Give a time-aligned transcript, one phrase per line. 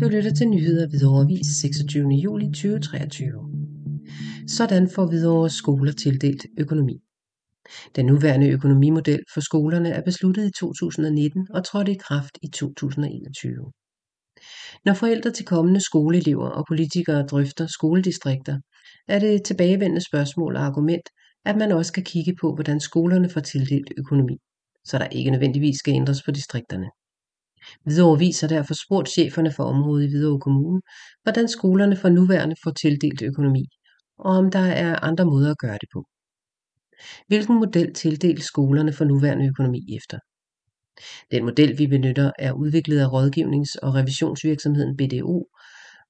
[0.00, 2.08] Du lytter til nyheder ved Overvis 26.
[2.08, 3.28] juli 2023.
[4.48, 6.96] Sådan får Hvidovre skoler tildelt økonomi.
[7.96, 13.72] Den nuværende økonomimodel for skolerne er besluttet i 2019 og trådte i kraft i 2021.
[14.84, 18.58] Når forældre til kommende skoleelever og politikere drøfter skoledistrikter,
[19.08, 21.08] er det et tilbagevendende spørgsmål og argument,
[21.44, 24.36] at man også skal kigge på, hvordan skolerne får tildelt økonomi,
[24.84, 26.86] så der ikke nødvendigvis skal ændres på distrikterne.
[27.84, 30.80] Hvidovre Vis har derfor spurgt cheferne for området i Hvidovre Kommune,
[31.22, 33.64] hvordan skolerne for nuværende får tildelt økonomi,
[34.18, 36.04] og om der er andre måder at gøre det på.
[37.28, 40.18] Hvilken model tildeles skolerne for nuværende økonomi efter?
[41.30, 45.48] Den model, vi benytter, er udviklet af rådgivnings- og revisionsvirksomheden BDO.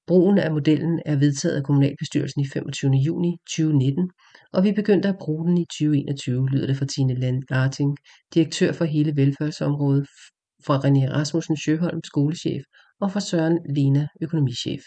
[0.07, 2.91] Brugen af modellen er vedtaget af kommunalbestyrelsen i 25.
[2.91, 4.09] juni 2019,
[4.53, 7.97] og vi begyndte at bruge den i 2021, lyder det fra Tine Larting,
[8.33, 10.07] direktør for hele velfærdsområdet
[10.65, 12.63] fra René Rasmussen Sjøholm, skolechef,
[13.01, 14.81] og fra Søren Lena, økonomichef.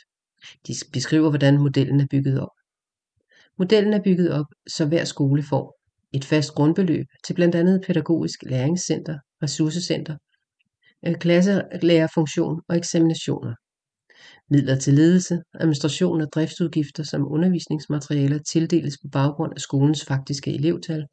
[0.66, 2.54] De beskriver, hvordan modellen er bygget op.
[3.58, 5.80] Modellen er bygget op, så hver skole får
[6.12, 10.16] et fast grundbeløb til blandt andet pædagogisk læringscenter, ressourcecenter,
[11.06, 13.54] øh, klasselærerfunktion og eksaminationer.
[14.50, 21.06] Midler til ledelse, administration og driftsudgifter som undervisningsmaterialer tildeles på baggrund af skolens faktiske elevtal.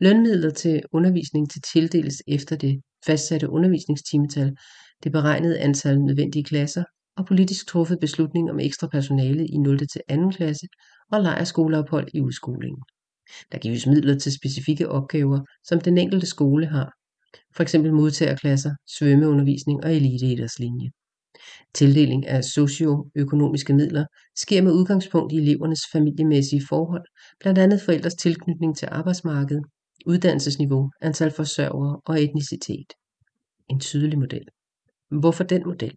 [0.00, 4.56] Lønmidler til undervisning til tildeles efter det fastsatte undervisningstimetal,
[5.02, 6.84] det beregnede antal nødvendige klasser
[7.16, 9.78] og politisk truffet beslutning om ekstra personale i 0.
[9.78, 10.30] til 2.
[10.30, 10.66] klasse
[11.12, 12.82] og lejrskoleophold i udskolingen.
[13.52, 16.92] Der gives midler til specifikke opgaver, som den enkelte skole har,
[17.56, 17.74] f.eks.
[17.74, 20.90] modtagerklasser, svømmeundervisning og eliteidrætslinje.
[21.74, 24.04] Tildeling af socioøkonomiske midler
[24.36, 27.04] sker med udgangspunkt i elevernes familiemæssige forhold,
[27.40, 29.64] blandt andet forældres tilknytning til arbejdsmarkedet,
[30.06, 32.92] uddannelsesniveau, antal forsørgere og etnicitet.
[33.68, 34.44] En tydelig model.
[35.20, 35.96] Hvorfor den model?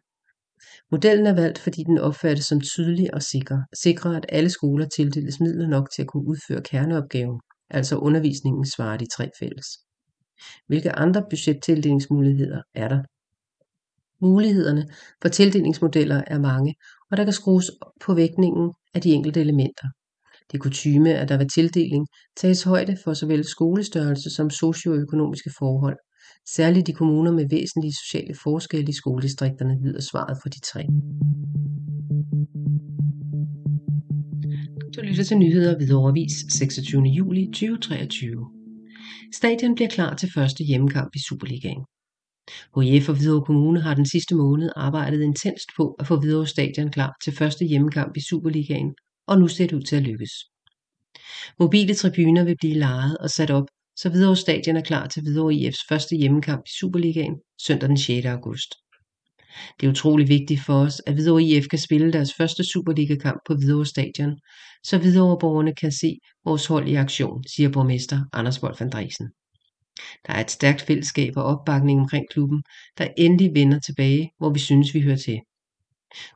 [0.91, 5.39] Modellen er valgt, fordi den opfattes som tydelig og sikker, sikrer, at alle skoler tildeles
[5.39, 7.39] midler nok til at kunne udføre kerneopgaven,
[7.69, 9.65] altså undervisningen svarer de tre fælles.
[10.67, 13.03] Hvilke andre budgettildelingsmuligheder er der?
[14.21, 14.87] Mulighederne
[15.21, 16.75] for tildelingsmodeller er mange,
[17.11, 17.71] og der kan skrues
[18.05, 19.87] på vægtningen af de enkelte elementer.
[20.51, 25.97] Det er kutyme, at der ved tildeling tages højde for såvel skolestørrelse som socioøkonomiske forhold.
[26.47, 30.83] Særligt i kommuner med væsentlige sociale forskelle i skoledistrikterne lyder svaret for de tre.
[34.95, 37.01] Du lytter til nyheder ved overvis 26.
[37.01, 38.49] juli 2023.
[39.33, 41.83] Stadion bliver klar til første hjemmekamp i Superligaen.
[42.81, 46.91] HIF og Hvidovre Kommune har den sidste måned arbejdet intenst på at få Hvidovre Stadion
[46.91, 48.95] klar til første hjemmekamp i Superligaen,
[49.27, 50.31] og nu ser det ud til at lykkes.
[51.59, 53.67] Mobile tribuner vil blive lejet og sat op,
[53.97, 58.25] så Hvidovre Stadion er klar til Hvidovre IF's første hjemmekamp i Superligaen søndag den 6.
[58.25, 58.75] august.
[59.79, 63.55] Det er utrolig vigtigt for os, at Hvidovre IF kan spille deres første Superliga-kamp på
[63.55, 64.39] Hvidovre Stadion,
[64.83, 69.27] så Hvidovre-borgerne kan se vores hold i aktion, siger borgmester Anders Wolf Andresen.
[70.27, 72.63] Der er et stærkt fællesskab og opbakning omkring klubben,
[72.97, 75.39] der endelig vender tilbage, hvor vi synes, vi hører til.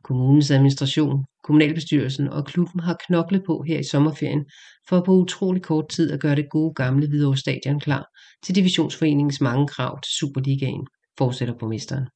[0.03, 4.45] Kommunens administration, kommunalbestyrelsen og klubben har knoklet på her i sommerferien
[4.89, 8.05] for på utrolig kort tid at gøre det gode gamle Hvidovre Stadion klar
[8.43, 10.87] til divisionsforeningens mange krav til Superligaen,
[11.17, 12.07] fortsætter borgmesteren.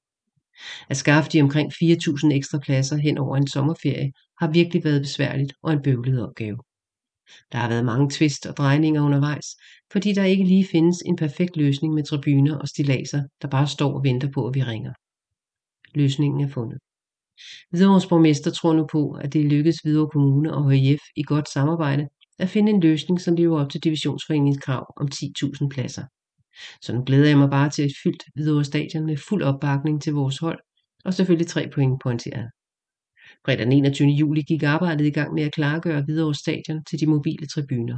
[0.89, 5.53] At skaffe de omkring 4.000 ekstra pladser hen over en sommerferie har virkelig været besværligt
[5.63, 6.57] og en bøvlet opgave.
[7.51, 9.45] Der har været mange tvist og drejninger undervejs,
[9.93, 13.93] fordi der ikke lige findes en perfekt løsning med tribuner og stilaser, der bare står
[13.93, 14.93] og venter på, at vi ringer.
[15.95, 16.79] Løsningen er fundet.
[17.69, 22.07] Hvidovres borgmester tror nu på, at det lykkes Hvidovre Kommune og HIF i godt samarbejde
[22.39, 26.03] at finde en løsning, som lever op til divisionsforeningens krav om 10.000 pladser.
[26.81, 30.13] Så nu glæder jeg mig bare til et fyldt Hvidovre Stadion med fuld opbakning til
[30.13, 30.59] vores hold,
[31.05, 32.49] og selvfølgelig tre point pointeret.
[33.45, 34.07] Fredag den 21.
[34.07, 37.97] juli gik arbejdet i gang med at klargøre Hvidovre Stadion til de mobile tribuner.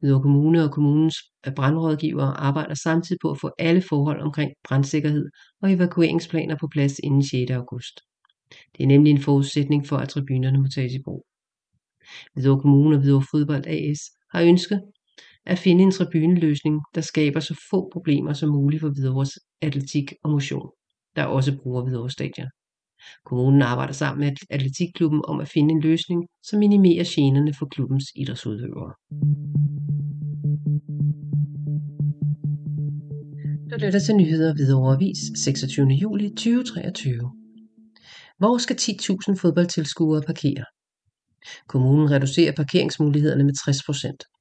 [0.00, 1.16] Hvidovre Kommune og kommunens
[1.46, 5.26] øh, brandrådgivere arbejder samtidig på at få alle forhold omkring brandsikkerhed
[5.62, 7.50] og evakueringsplaner på plads inden 6.
[7.50, 8.00] august.
[8.76, 11.26] Det er nemlig en forudsætning for, at tribunerne må tages i brug.
[12.34, 14.00] Hvidovre Kommune og Hvidovre Fodbold AS
[14.32, 14.82] har ønsket
[15.46, 20.30] at finde en tribuneløsning, der skaber så få problemer som muligt for Hvidovres atletik og
[20.30, 20.70] motion,
[21.16, 22.48] der også bruger Hvidovre Stadion.
[23.24, 28.04] Kommunen arbejder sammen med atletikklubben om at finde en løsning, som minimerer generne for klubbens
[28.16, 28.92] idrætsudøvere.
[33.70, 35.86] Du lytter til nyheder ved overvis 26.
[35.86, 37.30] juli 2023.
[38.38, 40.64] Hvor skal 10.000 fodboldtilskuere parkere?
[41.68, 44.38] Kommunen reducerer parkeringsmulighederne med 60%.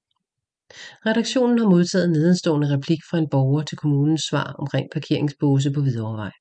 [1.05, 6.31] Redaktionen har modtaget nedenstående replik fra en borger til kommunens svar omkring parkeringsbåse på Hvidovrevej.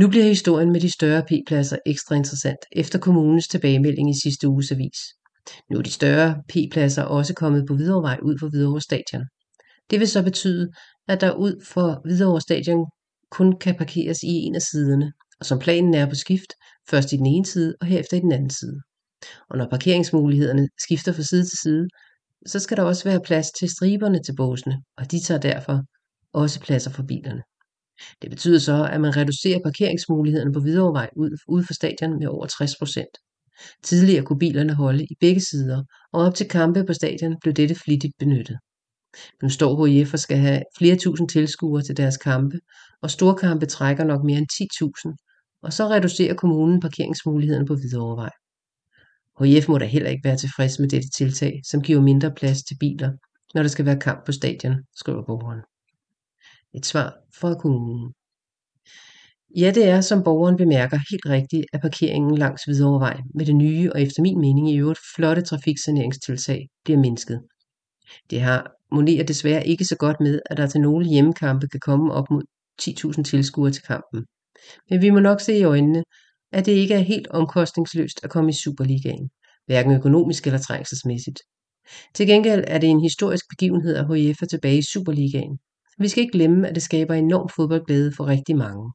[0.00, 4.72] Nu bliver historien med de større P-pladser ekstra interessant efter kommunens tilbagemelding i sidste uges
[4.72, 4.98] avis.
[5.70, 9.24] Nu er de større P-pladser også kommet på Hvidovrevej ud for Hvidovre Stadion.
[9.90, 10.70] Det vil så betyde,
[11.08, 12.86] at der ud for Hvidovre Stadion
[13.30, 16.52] kun kan parkeres i en af siderne, og som planen er på skift,
[16.90, 18.80] først i den ene side og herefter i den anden side.
[19.50, 21.88] Og når parkeringsmulighederne skifter fra side til side,
[22.46, 25.80] så skal der også være plads til striberne til båsene, og de tager derfor
[26.32, 27.42] også pladser for bilerne.
[28.22, 32.76] Det betyder så, at man reducerer parkeringsmulighederne på Hvidovrevej ud, for stadion med over 60
[32.78, 33.14] procent.
[33.82, 37.74] Tidligere kunne bilerne holde i begge sider, og op til kampe på stadion blev dette
[37.74, 38.58] flittigt benyttet.
[39.42, 42.58] Nu står HIF og skal have flere tusind tilskuere til deres kampe,
[43.02, 44.52] og storkampe trækker nok mere end
[45.12, 48.30] 10.000, og så reducerer kommunen parkeringsmulighederne på Hvidovrevej.
[49.44, 52.76] HIF må da heller ikke være tilfreds med dette tiltag, som giver mindre plads til
[52.80, 53.12] biler,
[53.54, 55.60] når der skal være kamp på stadion, skriver borgeren.
[56.74, 58.12] Et svar fra kommunen.
[59.56, 63.92] Ja, det er, som borgeren bemærker, helt rigtigt, at parkeringen langs Hvidovrevej med det nye
[63.92, 67.40] og efter min mening i øvrigt flotte trafiksaneringstiltag bliver mindsket.
[68.30, 72.12] Det har monerer desværre ikke så godt med, at der til nogle hjemmekampe kan komme
[72.12, 72.42] op mod
[72.82, 74.24] 10.000 tilskuere til kampen.
[74.90, 76.04] Men vi må nok se i øjnene,
[76.52, 79.30] at det ikke er helt omkostningsløst at komme i Superligaen,
[79.66, 81.40] hverken økonomisk eller trængselsmæssigt.
[82.14, 85.58] Til gengæld er det en historisk begivenhed at HIF er tilbage i Superligaen.
[86.00, 88.92] Vi skal ikke glemme, at det skaber enorm fodboldglæde for rigtig mange.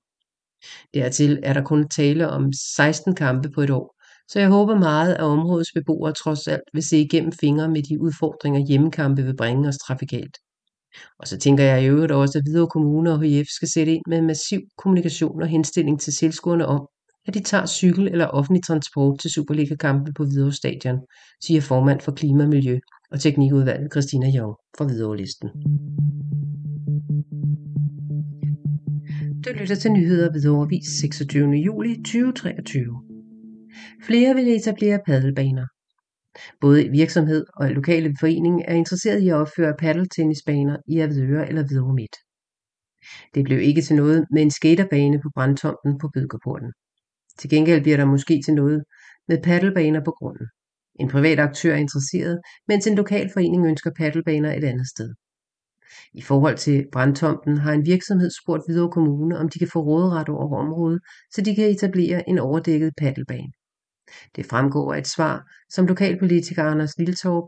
[0.94, 3.96] Dertil er der kun tale om 16 kampe på et år,
[4.28, 8.02] så jeg håber meget, at områdets beboere trods alt vil se igennem fingre med de
[8.02, 10.38] udfordringer hjemmekampe vil bringe os trafikalt.
[11.20, 14.04] Og så tænker jeg i øvrigt også, at Hvidovre Kommune og HF skal sætte ind
[14.08, 16.88] med massiv kommunikation og henstilling til tilskuerne om,
[17.28, 21.00] at de tager cykel eller offentlig transport til Superliga-kampen på Hvidovre Stadion,
[21.44, 22.80] siger formand for Klima, Miljø
[23.12, 25.50] og Teknikudvalget Christina Jong fra Hvidovre Listen.
[29.46, 31.50] Du lytter til nyheder ved Overvis 26.
[31.50, 33.02] juli 2023.
[34.08, 35.68] Flere vil etablere paddelbaner.
[36.62, 41.94] Både virksomhed og lokale forening er interesseret i at opføre paddeltennisbaner i Avedøre eller Hvidovre
[41.94, 42.16] Midt.
[43.36, 46.72] Det blev ikke til noget med en skaterbane på brandtomten på Bødkerporten.
[47.40, 48.84] Til gengæld bliver der måske til noget
[49.28, 50.48] med paddelbaner på grunden.
[51.00, 55.14] En privat aktør er interesseret, mens en lokal forening ønsker paddelbaner et andet sted.
[56.14, 60.30] I forhold til brandtomten har en virksomhed spurgt Hvidovre Kommune, om de kan få råderet
[60.30, 61.02] over området,
[61.34, 63.52] så de kan etablere en overdækket paddelbane.
[64.36, 67.48] Det fremgår af et svar, som lokalpolitiker Anders Liltorp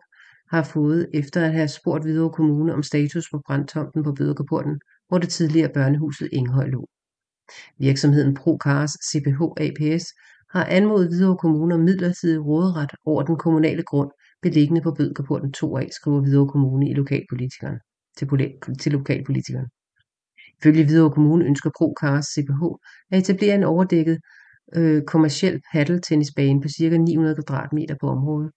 [0.50, 5.18] har fået efter at have spurgt Hvidovre Kommune om status på brandtomten på Bøderkaporten, hvor
[5.18, 6.88] det tidligere børnehuset Inghøj lå.
[7.78, 10.06] Virksomheden ProCars CPH APS
[10.50, 14.12] har anmodet Hvidovre Kommune om midlertidig råderet over den kommunale grund
[14.42, 17.80] beliggende på Bødkerporten 2A, skriver Hvidovre Kommune i lokalpolitikeren
[18.18, 18.28] til,
[18.80, 19.68] til lokalpolitikerne.
[20.60, 22.64] Ifølge Hvidovre Kommune ønsker ProCars CPH
[23.12, 24.18] at etablere en overdækket
[24.76, 26.98] øh, kommersiel paddeltennisbane på ca.
[26.98, 28.52] 900 kvadratmeter på området,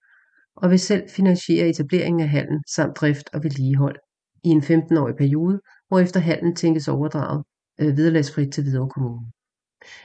[0.57, 3.97] og vil selv finansiere etableringen af hallen samt drift og vedligehold
[4.45, 7.45] i en 15-årig periode, hvorefter hallen tænkes overdraget
[7.81, 9.27] øh, vederlagsfrit til Hvidovre Kommune.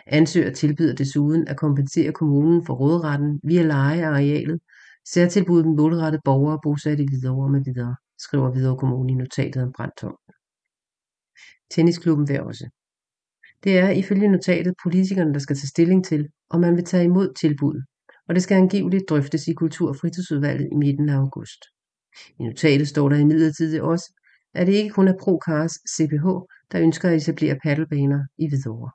[0.07, 4.59] Ansøger tilbyder desuden at kompensere kommunen for råderetten via leje af arealet,
[5.07, 10.33] særtilbud målrettet borgere bosat i Hvidovre med videre, skriver Hvidovre Kommune i notatet om brandtomten.
[11.71, 12.69] Tennisklubben vil også.
[13.63, 17.33] Det er ifølge notatet politikerne, der skal tage stilling til, om man vil tage imod
[17.33, 17.83] tilbuddet,
[18.27, 21.61] og det skal angiveligt drøftes i Kultur- og Fritidsudvalget i midten af august.
[22.39, 24.13] I notatet står der imidlertid også,
[24.53, 26.27] at det ikke kun er ProCars CPH,
[26.71, 28.91] der ønsker at etablere paddelbaner i Hvidovre.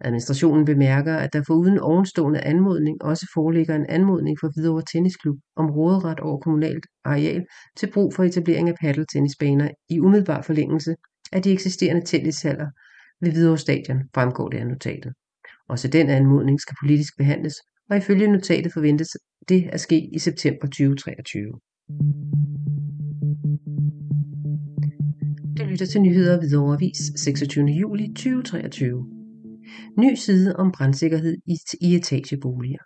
[0.00, 5.70] Administrationen bemærker, at der foruden ovenstående anmodning også foreligger en anmodning fra Hvidovre Tennisklub om
[5.70, 7.44] råderet over kommunalt areal
[7.76, 10.94] til brug for etablering af paddeltennisbaner i umiddelbar forlængelse
[11.32, 12.66] af de eksisterende tennishaller
[13.20, 15.12] ved Hvidovre Stadion, fremgår det af notatet.
[15.68, 17.54] Også den anmodning skal politisk behandles,
[17.90, 19.08] og ifølge notatet forventes
[19.48, 21.42] det at ske i september 2023.
[25.58, 27.66] Du lytter til nyheder ved Avis 26.
[27.66, 29.19] juli 2023.
[29.98, 31.36] Ny side om brandsikkerhed
[31.80, 32.82] i, etageboliger.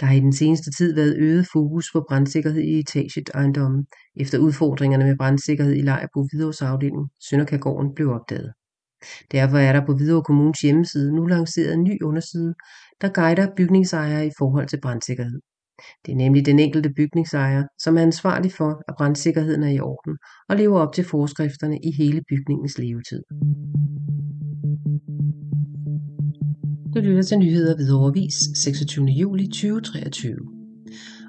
[0.00, 3.84] Der har i den seneste tid været øget fokus på brandsikkerhed i etageejendomme,
[4.16, 8.52] efter udfordringerne med brandsikkerhed i Lejerbo Hvidovres afdeling, Sønderkagården, blev opdaget.
[9.32, 12.54] Derfor er der på Hvidovre Kommunes hjemmeside nu lanceret en ny underside,
[13.00, 15.40] der guider bygningsejere i forhold til brandsikkerhed.
[16.06, 20.18] Det er nemlig den enkelte bygningsejer, som er ansvarlig for, at brandsikkerheden er i orden
[20.48, 23.22] og lever op til forskrifterne i hele bygningens levetid.
[26.94, 29.06] Du lytter til nyheder ved Overvis 26.
[29.06, 30.36] juli 2023.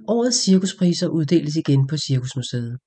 [0.07, 2.77] Årets cirkuspriser uddeles igen på Cirkusmuseet.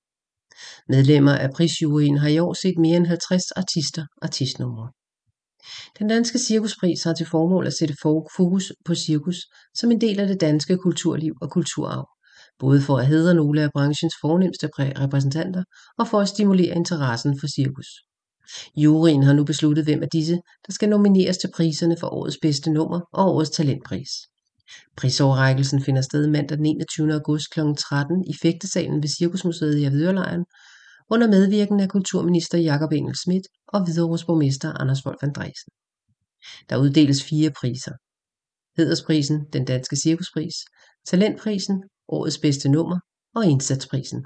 [0.88, 4.90] Medlemmer af prisjuryen har i år set mere end 50 artister artistnumre.
[5.98, 9.38] Den danske cirkuspris har til formål at sætte fokus på cirkus
[9.74, 12.08] som en del af det danske kulturliv og kulturarv,
[12.58, 15.64] både for at hedre nogle af branchens fornemste repræsentanter
[15.98, 17.88] og for at stimulere interessen for cirkus.
[18.76, 20.34] Juryen har nu besluttet, hvem af disse,
[20.66, 24.10] der skal nomineres til priserne for årets bedste nummer og årets talentpris.
[24.96, 27.12] Prisoverrækkelsen finder sted mandag den 21.
[27.12, 27.60] august kl.
[27.78, 30.44] 13 i Fægtesalen ved Cirkusmuseet i Avedørlejren,
[31.10, 35.70] under medvirken af kulturminister Jakob Engel Schmidt og Hvidovres borgmester Anders Wolf Andresen.
[36.70, 37.92] Der uddeles fire priser.
[38.76, 40.54] Hedersprisen, den danske cirkuspris,
[41.06, 42.98] talentprisen, årets bedste nummer
[43.34, 44.24] og indsatsprisen.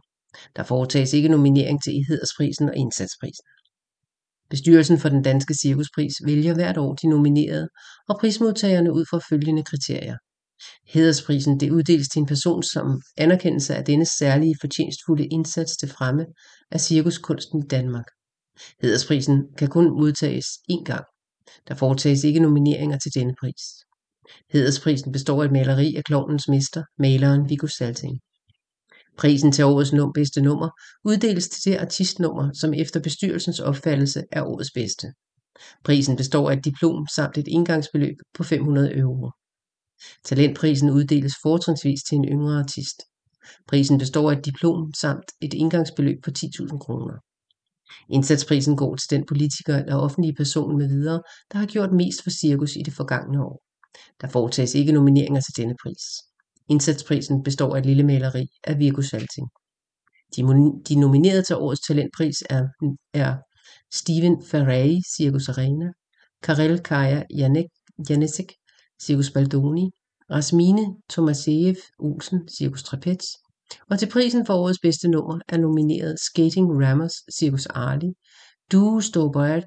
[0.57, 3.45] Der foretages ikke nominering til hedersprisen og indsatsprisen.
[4.50, 7.69] Bestyrelsen for den danske cirkuspris vælger hvert år de nominerede
[8.09, 10.16] og prismodtagerne ud fra følgende kriterier.
[10.87, 16.26] Hedersprisen det uddeles til en person som anerkendelse af denne særlige fortjenstfulde indsats til fremme
[16.71, 18.04] af cirkuskunsten i Danmark.
[18.83, 21.04] Hedersprisen kan kun modtages én gang.
[21.69, 23.62] Der foretages ikke nomineringer til denne pris.
[24.52, 28.21] Hedersprisen består af et maleri af klovnens mester, maleren Viggo Salting.
[29.17, 30.69] Prisen til årets num bedste nummer
[31.05, 35.12] uddeles til det artistnummer, som efter bestyrelsens opfattelse er årets bedste.
[35.85, 39.31] Prisen består af et diplom samt et indgangsbeløb på 500 euro.
[40.25, 43.02] Talentprisen uddeles fortrinsvis til en yngre artist.
[43.69, 47.14] Prisen består af et diplom samt et indgangsbeløb på 10.000 kroner.
[48.11, 52.31] Indsatsprisen går til den politiker eller offentlige person med videre, der har gjort mest for
[52.31, 53.62] cirkus i det forgangne år.
[54.21, 56.02] Der foretages ikke nomineringer til denne pris.
[56.71, 59.49] Indsatsprisen består af et lille maleri af Virgo Salting.
[60.37, 60.43] De,
[60.89, 62.62] de nominerede til årets talentpris er,
[63.15, 63.37] er
[63.93, 65.93] Steven Ferrari, Circus Arena,
[66.43, 67.23] Karel Kaja
[68.09, 68.53] Janesek,
[69.03, 69.91] Circus Baldoni,
[70.31, 73.25] Rasmine Tomasejev Olsen, Circus Trapez,
[73.91, 78.12] og til prisen for årets bedste nummer er nomineret Skating Rammers, Circus Arli,
[78.73, 79.00] Duo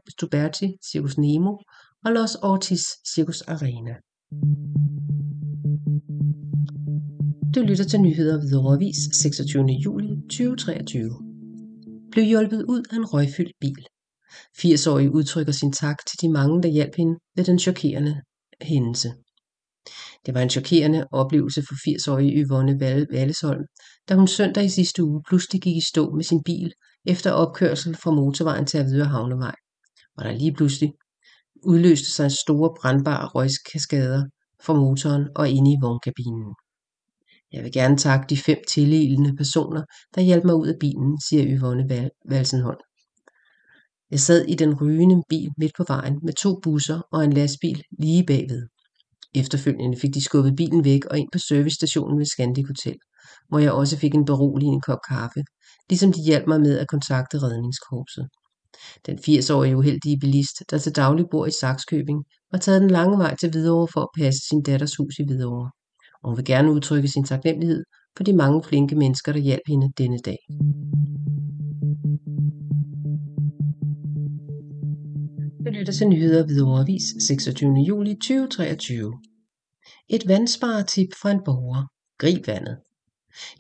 [0.10, 1.58] Stoberti, Circus Nemo
[2.06, 2.84] og Los Ortiz,
[3.14, 3.94] Circus Arena.
[7.56, 9.66] Du lytter til nyheder ved Avis 26.
[9.86, 11.10] juli 2023.
[12.12, 13.86] Blev hjulpet ud af en røgfyldt bil.
[14.58, 18.22] 80-årig udtrykker sin tak til de mange, der hjalp hende ved den chokerende
[18.62, 19.14] hændelse.
[20.26, 22.80] Det var en chokerende oplevelse for 80-årige Yvonne
[23.12, 23.64] Vallesholm,
[24.10, 26.72] da hun søndag i sidste uge pludselig gik i stå med sin bil
[27.06, 29.56] efter opkørsel fra motorvejen til Avedøre Havnevej,
[30.14, 30.94] hvor der lige pludselig
[31.64, 34.24] udløste sig store brandbare røgskaskader
[34.66, 36.54] fra motoren og inde i vognkabinen.
[37.54, 39.84] Jeg vil gerne takke de fem tililende personer,
[40.16, 42.80] der hjalp mig ud af bilen, siger Yvonne Valsenholm.
[44.12, 47.84] Jeg sad i den rygende bil midt på vejen med to busser og en lastbil
[48.00, 48.68] lige bagved.
[49.36, 52.98] Efterfølgende fik de skubbet bilen væk og ind på servicestationen ved Scandic Hotel,
[53.50, 55.44] hvor jeg også fik en beroligende kop kaffe,
[55.90, 58.28] ligesom de hjalp mig med at kontakte redningskorpset.
[59.06, 63.36] Den 80-årige uheldige bilist, der til daglig bor i Saxkøbing, var taget den lange vej
[63.36, 65.72] til Hvidovre for at passe sin datters hus i Hvidovre.
[66.24, 67.84] Og hun vil gerne udtrykke sin taknemmelighed
[68.18, 70.38] for de mange flinke mennesker, der hjalp hende denne dag.
[75.66, 77.74] Du lytter til nyheder ved Avis 26.
[77.88, 79.14] juli 2023.
[80.10, 81.84] Et vandsparetip fra en borger.
[82.18, 82.78] Grib vandet.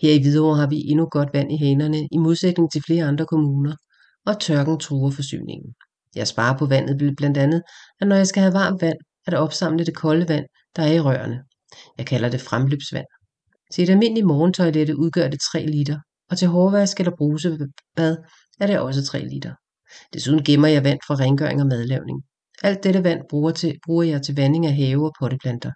[0.01, 3.25] Her i Hvidovre har vi endnu godt vand i hænderne, i modsætning til flere andre
[3.25, 3.75] kommuner,
[4.25, 5.73] og tørken truer forsyningen.
[6.15, 7.61] Jeg sparer på vandet blandt andet,
[8.01, 10.99] at når jeg skal have varmt vand, at opsamle det kolde vand, der er i
[10.99, 11.43] rørene.
[11.97, 13.05] Jeg kalder det fremløbsvand.
[13.73, 15.99] Til et almindeligt morgentoilette udgør det 3 liter,
[16.29, 18.17] og til hårvask eller brusebad
[18.59, 19.53] er det også 3 liter.
[20.13, 22.23] Desuden gemmer jeg vand fra rengøring og madlavning.
[22.63, 25.71] Alt dette vand bruger, til, bruger jeg til vanding af have og potteplanter.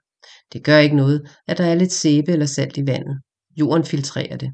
[0.53, 3.21] Det gør ikke noget, at der er lidt sæbe eller salt i vandet.
[3.59, 4.51] Jorden filtrerer det.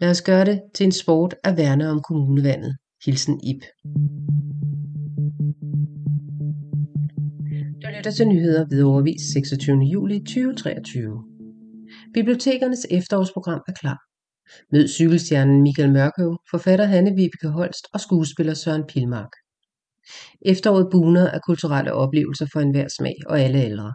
[0.00, 2.76] Lad os gøre det til en sport at værne om kommunevandet.
[3.04, 3.62] Hilsen Ip.
[7.88, 9.78] Du lytter til nyheder ved overvis 26.
[9.92, 11.24] juli 2023.
[12.14, 13.98] Bibliotekernes efterårsprogram er klar.
[14.72, 19.32] Mød cykelstjernen Michael Mørkøv, forfatter Hanne Vibeke Holst og skuespiller Søren Pilmark.
[20.42, 23.94] Efteråret buner af kulturelle oplevelser for enhver smag og alle ældre.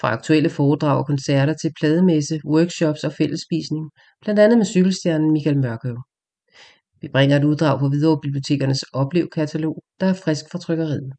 [0.00, 3.90] Fra aktuelle foredrag og koncerter til plademesse, workshops og fællesspisning,
[4.22, 5.98] blandt andet med cykelstjernen Michael Mørkøv.
[7.00, 11.12] Vi bringer et uddrag på Hvidovre Bibliotekernes oplevkatalog, der er frisk fra trykkeriet.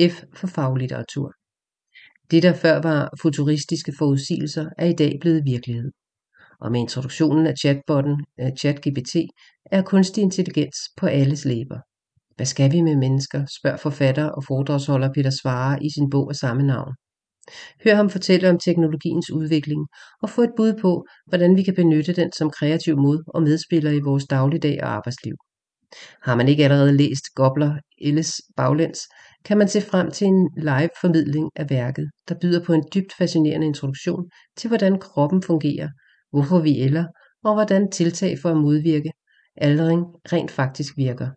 [0.00, 1.32] F for faglitteratur.
[2.30, 5.90] Det, der før var futuristiske forudsigelser, er i dag blevet virkelighed.
[6.60, 8.24] Og med introduktionen af chatbotten
[8.58, 9.16] ChatGPT
[9.72, 11.78] er kunstig intelligens på alles læber.
[12.36, 16.36] Hvad skal vi med mennesker, spørger forfatter og foredragsholder Peter Svare i sin bog af
[16.36, 16.94] samme navn.
[17.84, 19.86] Hør ham fortælle om teknologiens udvikling
[20.22, 23.90] og få et bud på, hvordan vi kan benytte den som kreativ mod og medspiller
[23.90, 25.34] i vores dagligdag og arbejdsliv.
[26.22, 29.00] Har man ikke allerede læst Gobler Elles Baglæns,
[29.48, 33.12] kan man se frem til en live formidling af værket, der byder på en dybt
[33.18, 35.88] fascinerende introduktion til hvordan kroppen fungerer,
[36.30, 37.04] hvorfor vi ælder
[37.44, 39.10] og hvordan tiltag for at modvirke
[39.56, 41.28] aldring rent faktisk virker.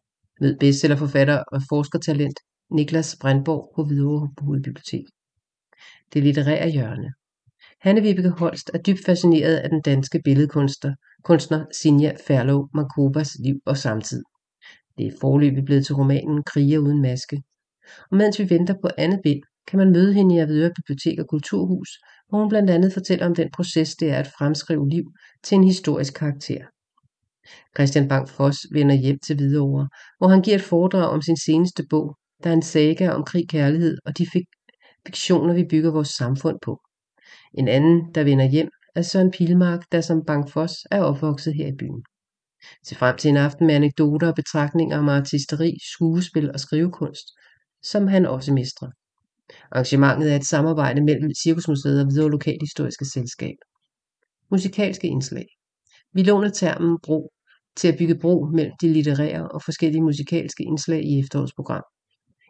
[0.42, 2.40] Mød bestsellerforfatter og forskertalent
[2.72, 5.06] Niklas Brandborg på Hvidovre Hovedbibliotek.
[6.14, 7.14] Det litterære hjørne.
[7.82, 13.56] Hanne Vibeke Holst er dybt fascineret af den danske billedkunstner kunstner Sinja Ferlov Mankobas liv
[13.66, 14.24] og samtid.
[14.98, 17.42] Det er forløbig blevet til romanen Kriger uden maske.
[18.12, 21.28] Og mens vi venter på andet bind, kan man møde hende i Avedøre Bibliotek og
[21.28, 21.90] Kulturhus,
[22.30, 25.04] hvor hun blandt andet fortæller om den proces, det er at fremskrive liv
[25.44, 26.66] til en historisk karakter.
[27.76, 31.86] Christian Bang Foss vender hjem til Hvidovre, hvor han giver et foredrag om sin seneste
[31.90, 34.28] bog, der er en saga om krig, kærlighed og de
[35.08, 36.82] fiktioner, vi bygger vores samfund på.
[37.54, 41.68] En anden, der vender hjem, er Søren Pilmark, der som Bang Foss er opvokset her
[41.68, 42.04] i byen.
[42.86, 47.28] Se frem til en aften med anekdoter og betragtninger om artisteri, skuespil og skrivekunst,
[47.84, 48.90] som han også mestrer.
[49.72, 53.56] Arrangementet er et samarbejde mellem Cirkusmuseet og Hvidovre Lokalhistoriske Selskab.
[54.52, 55.48] Musikalske indslag.
[56.14, 57.32] Vi låner termen bro
[57.76, 61.84] til at bygge bro mellem de litterære og forskellige musikalske indslag i efterårets program.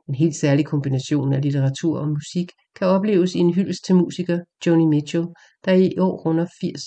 [0.09, 4.39] En helt særlig kombination af litteratur og musik kan opleves i en hyldest til musiker
[4.65, 5.25] Joni Mitchell,
[5.65, 6.81] der i år runder 80.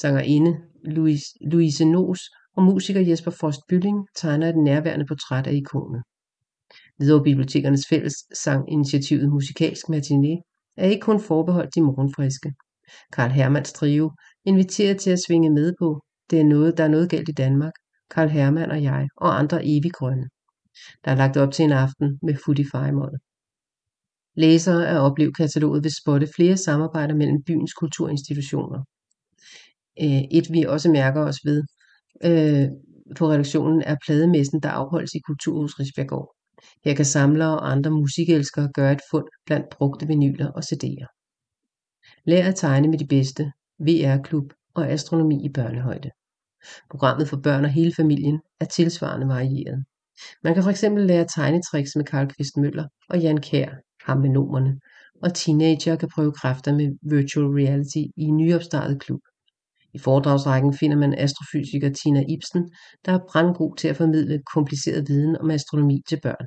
[0.00, 2.20] Sangerinde Louise, Louise Nos
[2.56, 6.02] og musiker Jesper Frost Bylling tegner et nærværende portræt af ikonet.
[6.96, 10.32] Hvidovre Bibliotekernes fælles sanginitiativet Musikalsk Matiné
[10.76, 12.52] er ikke kun forbeholdt de morgenfriske.
[13.12, 14.10] Karl Hermanns trio
[14.44, 17.72] inviterer til at svinge med på Det er noget, der er noget galt i Danmark,
[18.10, 20.28] Karl Hermann og jeg og andre evig grønne.
[21.04, 23.18] Der er lagt op til en aften med Footify-mål.
[24.36, 28.80] Læsere af oplevkataloget vil spotte flere samarbejder mellem byens kulturinstitutioner.
[30.02, 31.62] Øh, et vi også mærker os ved
[32.24, 32.68] øh,
[33.18, 36.35] på redaktionen er plademessen, der afholdes i Kulturhus Risbjergård.
[36.84, 41.06] Her kan samlere og andre musikelskere gøre et fund blandt brugte vinyler og CD'er.
[42.24, 46.10] Lær at tegne med de bedste, VR-klub og astronomi i børnehøjde.
[46.90, 49.84] Programmet for børn og hele familien er tilsvarende varieret.
[50.44, 53.70] Man kan fx lære tegnetricks med Karl Kvist Møller og Jan Kær,
[54.06, 54.80] ham med nomerne,
[55.22, 59.20] og teenager kan prøve kræfter med virtual reality i en nyopstartet klub.
[59.96, 62.62] I foredragsrækken finder man astrofysiker Tina Ibsen,
[63.04, 66.46] der er brandgod til at formidle kompliceret viden om astronomi til børn.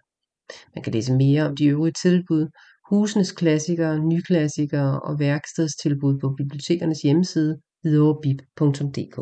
[0.76, 2.48] Man kan læse mere om de øvrige tilbud,
[2.90, 9.18] husenes klassikere, nyklassikere og værkstedstilbud på bibliotekernes hjemmeside hvidovrebib.dk.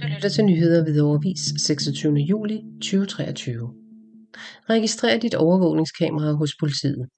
[0.00, 2.14] Du lytter til nyheder ved overvis 26.
[2.14, 3.74] juli 2023.
[4.70, 7.08] Registrer dit overvågningskamera hos politiet.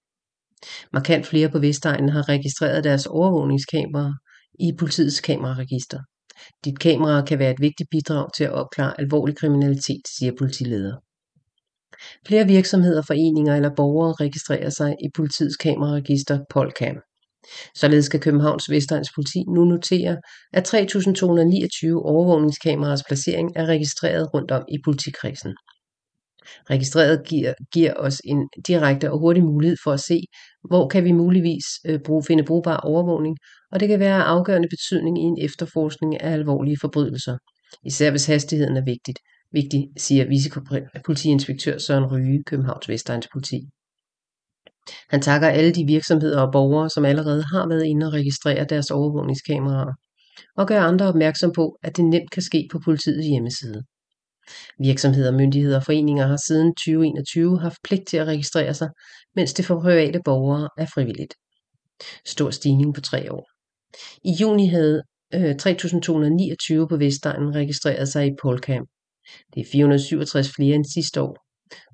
[0.93, 4.15] Markant flere på Vestegnen har registreret deres overvågningskameraer
[4.61, 6.01] i politiets kameraregister.
[6.65, 10.97] Dit kamera kan være et vigtigt bidrag til at opklare alvorlig kriminalitet, siger politileder.
[12.27, 16.97] Flere virksomheder, foreninger eller borgere registrerer sig i politiets kameraregister Polcam.
[17.75, 20.17] Således skal Københavns Vestegns politi nu notere,
[20.53, 20.79] at 3.229
[21.95, 25.55] overvågningskameraers placering er registreret rundt om i politikredsen.
[26.71, 30.21] Registreret giver, giver os en direkte og hurtig mulighed for at se,
[30.69, 33.37] hvor kan vi muligvis øh, bruge, finde brugbar overvågning,
[33.73, 37.37] og det kan være af afgørende betydning i en efterforskning af alvorlige forbrydelser.
[37.85, 39.19] Især hvis hastigheden er vigtigt,
[39.53, 43.61] vigtig, siger vicepolitiinspektør Søren Ryge, Københavns Vestegns politi.
[45.09, 48.91] Han takker alle de virksomheder og borgere, som allerede har været inde og registrere deres
[48.91, 49.93] overvågningskameraer,
[50.57, 53.83] og gør andre opmærksom på, at det nemt kan ske på politiets hjemmeside.
[54.79, 58.89] Virksomheder, myndigheder og foreninger har siden 2021 haft pligt til at registrere sig,
[59.37, 61.35] mens det for private borgere er frivilligt.
[62.27, 63.49] Stor stigning på tre år.
[64.25, 65.03] I juni havde
[65.35, 68.87] øh, 3.229 på Vestegnen registreret sig i Polcam.
[69.55, 71.37] Det er 467 flere end sidste år,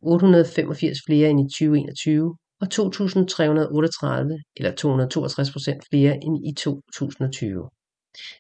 [0.03, 7.69] 885 flere end i 2021 og 2.338 eller 262 procent flere end i 2020.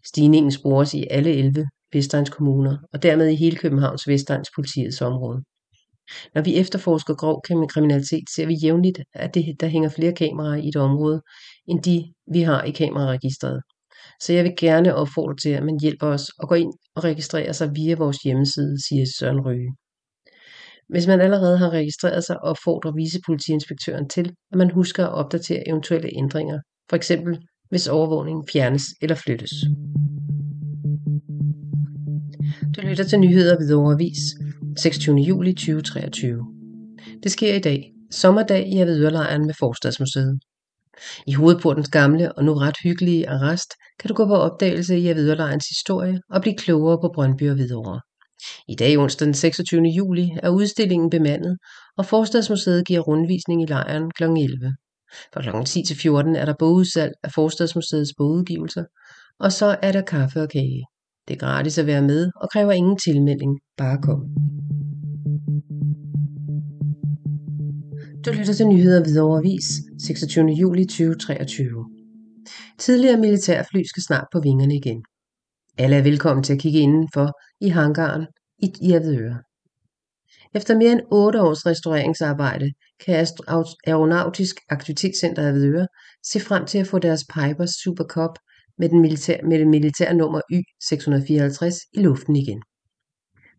[0.05, 5.43] Stigningen spores i alle 11 Vestegns kommuner og dermed i hele Københavns Vestegns politiets område.
[6.35, 10.69] Når vi efterforsker grov kriminalitet, ser vi jævnligt, at det, der hænger flere kameraer i
[10.69, 11.23] et område,
[11.69, 13.63] end de vi har i kameraregistret.
[14.21, 17.53] Så jeg vil gerne opfordre til, at man hjælper os og går ind og registrerer
[17.53, 19.77] sig via vores hjemmeside, siger Søren Røge.
[20.89, 26.11] Hvis man allerede har registreret sig, opfordrer vicepolitiinspektøren til, at man husker at opdatere eventuelle
[26.17, 29.53] ændringer, for eksempel hvis overvågningen fjernes eller flyttes.
[32.77, 34.19] Du lytter til nyheder ved Overvis
[34.77, 35.17] 26.
[35.17, 36.47] juli 2023.
[37.23, 40.41] Det sker i dag, sommerdag i Avedørlejren med Forstadsmuseet.
[41.27, 45.69] I hovedportens gamle og nu ret hyggelige arrest kan du gå på opdagelse i Avedørlejrens
[45.69, 48.01] historie og blive klogere på Brøndby og Hvidovre.
[48.69, 49.83] I dag onsdag den 26.
[49.83, 51.59] juli er udstillingen bemandet,
[51.97, 54.23] og Forstadsmuseet giver rundvisning i lejren kl.
[54.23, 54.77] 11.
[55.35, 55.65] Fra kl.
[55.65, 58.85] 10 til 14 er der bogudsalg af Forstadsmuseets bogudgivelser,
[59.41, 60.85] og så er der kaffe og kage.
[61.33, 64.21] Det er gratis at være med og kræver ingen tilmelding, bare kom.
[68.25, 69.65] Du lytter til nyheder ved overvis
[70.07, 70.47] 26.
[70.47, 71.85] juli 2023.
[72.79, 75.05] Tidligere militærfly skal snart på vingerne igen.
[75.79, 78.27] Alle er velkommen til at kigge indenfor i hangaren
[78.63, 79.39] i Avedøre.
[80.55, 82.71] Efter mere end 8 års restaureringsarbejde
[83.07, 83.27] kan
[83.87, 85.87] Aeronautisk Aktivitetscenter Avedøre
[86.25, 88.39] se frem til at få deres Piper Super Cup
[88.79, 92.63] med, den militær, med det militære nummer Y654 i luften igen.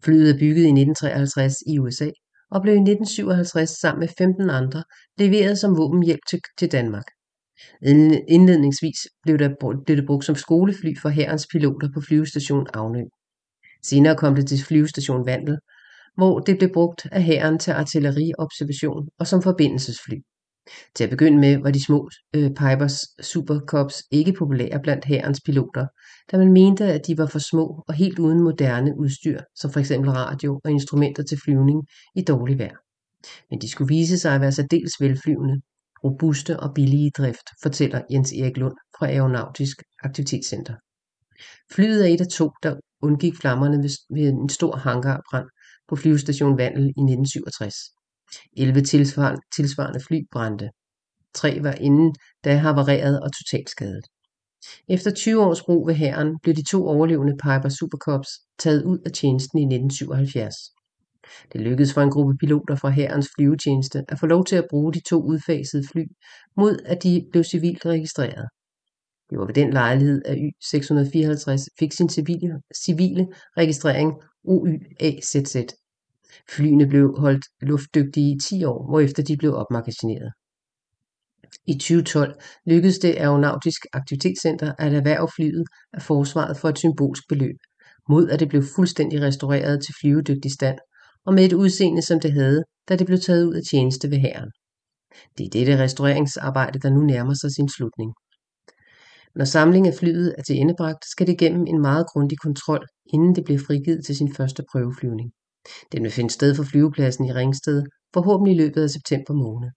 [0.04, 2.10] Flyet er bygget i 1953 i USA
[2.52, 4.84] og blev i 1957 sammen med 15 andre
[5.18, 7.06] leveret som våbenhjælp til, til Danmark.
[8.28, 9.50] Indledningsvis blev, der,
[9.86, 13.04] blev det brugt som skolefly for hærens piloter på flyvestation Avnø.
[13.84, 15.58] Senere kom det til flyvestation Vandel,
[16.16, 20.16] hvor det blev brugt af hæren til artilleriobservation og som forbindelsesfly.
[20.96, 25.42] Til at begynde med var de små øh, Pipers Super Cubs ikke populære blandt hærens
[25.46, 25.88] piloter,
[26.32, 29.92] da man mente, at de var for små og helt uden moderne udstyr, som f.eks.
[29.92, 32.76] radio og instrumenter til flyvning i dårlig vejr.
[33.50, 35.62] Men de skulle vise sig at være særdeles velflyvende,
[36.04, 40.74] robuste og billige i drift, fortæller Jens Erik Lund fra Aeronautisk Aktivitetscenter.
[41.72, 43.78] Flyet er et af to, der undgik flammerne
[44.10, 45.48] ved en stor hangarbrand
[45.88, 47.76] på flyvestation Vandel i 1967.
[48.58, 50.70] 11 tilsvarende, tilsvarende fly brændte.
[51.34, 54.06] Tre var inden da havareret og totalskadet.
[54.90, 59.12] Efter 20 års brug ved hæren blev de to overlevende Piper Supercubs taget ud af
[59.12, 60.56] tjenesten i 1977.
[61.54, 64.94] Det lykkedes for en gruppe piloter fra hærens flyvetjeneste at få lov til at bruge
[64.94, 66.04] de to udfasede fly,
[66.58, 68.48] mod at de blev civilt registreret.
[69.30, 75.56] Det var ved den lejlighed, at Y654 fik sin civile, civile registrering OYAZZ.
[76.56, 80.32] Flyene blev holdt luftdygtige i 10 år, hvorefter de blev opmagasineret.
[81.68, 87.58] I 2012 lykkedes det Aeronautisk Aktivitetscenter at erhverve flyet af forsvaret for et symbolsk beløb,
[88.10, 90.78] mod at det blev fuldstændig restaureret til flyvedygtig stand,
[91.26, 94.18] og med et udseende som det havde, da det blev taget ud af tjeneste ved
[94.18, 94.52] hæren.
[95.38, 98.14] Det er dette restaureringsarbejde, der nu nærmer sig sin slutning.
[99.36, 103.36] Når samlingen af flyet er til endebragt, skal det gennem en meget grundig kontrol, inden
[103.36, 105.32] det bliver frigivet til sin første prøveflyvning.
[105.92, 109.70] Den vil finde sted for flyvepladsen i Ringsted, forhåbentlig i løbet af september måned.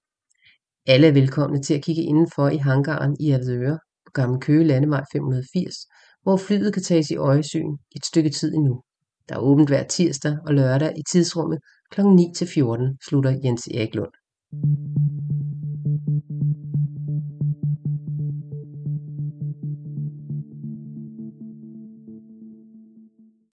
[0.87, 5.05] Alle er velkomne til at kigge indenfor i hangaren i Avedøre på Gamle Køge Landevej
[5.13, 5.75] 580,
[6.23, 8.83] hvor flyet kan tages i øjesyn et stykke tid endnu.
[9.29, 11.59] Der er åbent hver tirsdag og lørdag i tidsrummet
[11.91, 12.01] kl.
[12.01, 14.13] 9-14, slutter Jens Erik Lund.